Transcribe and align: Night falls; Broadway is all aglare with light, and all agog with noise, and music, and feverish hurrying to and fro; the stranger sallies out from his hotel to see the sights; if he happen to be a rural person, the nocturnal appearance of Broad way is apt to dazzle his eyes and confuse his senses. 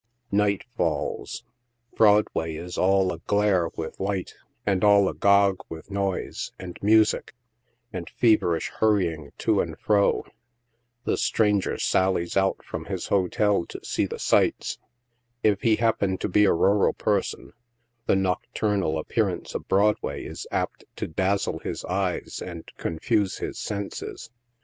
Night 0.31 0.63
falls; 0.75 1.43
Broadway 1.95 2.55
is 2.55 2.75
all 2.75 3.11
aglare 3.13 3.69
with 3.77 3.99
light, 3.99 4.33
and 4.65 4.83
all 4.83 5.07
agog 5.07 5.57
with 5.69 5.91
noise, 5.91 6.51
and 6.57 6.75
music, 6.81 7.35
and 7.93 8.09
feverish 8.09 8.69
hurrying 8.79 9.31
to 9.37 9.61
and 9.61 9.77
fro; 9.77 10.25
the 11.03 11.17
stranger 11.17 11.77
sallies 11.77 12.35
out 12.35 12.65
from 12.65 12.85
his 12.85 13.09
hotel 13.09 13.63
to 13.67 13.79
see 13.85 14.07
the 14.07 14.17
sights; 14.17 14.79
if 15.43 15.61
he 15.61 15.75
happen 15.75 16.17
to 16.17 16.27
be 16.27 16.45
a 16.45 16.51
rural 16.51 16.93
person, 16.93 17.53
the 18.07 18.15
nocturnal 18.15 18.97
appearance 18.97 19.53
of 19.53 19.67
Broad 19.67 19.97
way 20.01 20.25
is 20.25 20.47
apt 20.49 20.83
to 20.95 21.07
dazzle 21.07 21.59
his 21.59 21.85
eyes 21.85 22.41
and 22.43 22.65
confuse 22.75 23.37
his 23.37 23.59
senses. 23.59 24.31